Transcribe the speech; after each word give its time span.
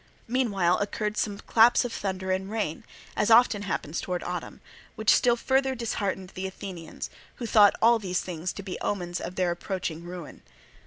Meanwhile 0.27 0.79
occurred 0.79 1.15
some 1.15 1.37
claps 1.37 1.85
of 1.85 1.93
thunder 1.93 2.31
and 2.31 2.49
rain, 2.49 2.85
as 3.15 3.29
often 3.29 3.61
happens 3.61 4.01
towards 4.01 4.23
autumn, 4.23 4.59
which 4.95 5.11
still 5.13 5.35
further 5.35 5.75
disheartened 5.75 6.29
the 6.33 6.47
Athenians, 6.47 7.11
who 7.35 7.45
thought 7.45 7.75
all 7.83 7.99
these 7.99 8.21
things 8.21 8.51
to 8.53 8.63
be 8.63 8.79
omens 8.81 9.21
of 9.21 9.35
their 9.35 9.51
approaching 9.51 10.03
ruin. 10.03 10.41